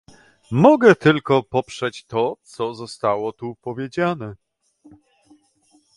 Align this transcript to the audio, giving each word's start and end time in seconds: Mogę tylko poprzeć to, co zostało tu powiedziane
Mogę 0.51 0.95
tylko 0.95 1.43
poprzeć 1.43 2.05
to, 2.05 2.37
co 2.43 2.73
zostało 2.73 3.33
tu 3.33 3.55
powiedziane 3.61 4.35